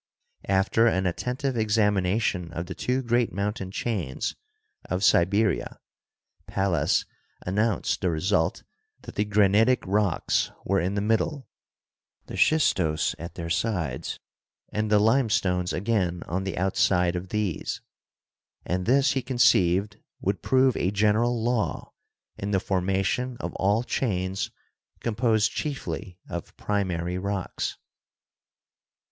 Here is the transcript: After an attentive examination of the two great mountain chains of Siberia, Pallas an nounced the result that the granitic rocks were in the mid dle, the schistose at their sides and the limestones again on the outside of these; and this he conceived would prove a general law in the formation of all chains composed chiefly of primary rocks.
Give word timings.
After 0.49 0.87
an 0.87 1.05
attentive 1.05 1.55
examination 1.55 2.51
of 2.53 2.65
the 2.65 2.73
two 2.73 3.03
great 3.03 3.31
mountain 3.31 3.69
chains 3.69 4.35
of 4.85 5.03
Siberia, 5.03 5.79
Pallas 6.47 7.05
an 7.45 7.57
nounced 7.57 7.99
the 7.99 8.09
result 8.09 8.63
that 9.03 9.13
the 9.13 9.25
granitic 9.25 9.83
rocks 9.85 10.49
were 10.65 10.79
in 10.79 10.95
the 10.95 11.01
mid 11.01 11.19
dle, 11.19 11.47
the 12.25 12.33
schistose 12.35 13.13
at 13.19 13.35
their 13.35 13.51
sides 13.51 14.19
and 14.71 14.89
the 14.89 14.97
limestones 14.97 15.71
again 15.71 16.23
on 16.23 16.45
the 16.45 16.57
outside 16.57 17.15
of 17.15 17.29
these; 17.29 17.79
and 18.65 18.87
this 18.87 19.11
he 19.11 19.21
conceived 19.21 19.97
would 20.19 20.41
prove 20.41 20.75
a 20.77 20.89
general 20.89 21.43
law 21.43 21.93
in 22.39 22.49
the 22.49 22.59
formation 22.59 23.37
of 23.39 23.53
all 23.57 23.83
chains 23.83 24.49
composed 25.01 25.51
chiefly 25.51 26.17
of 26.27 26.57
primary 26.57 27.19
rocks. 27.19 27.77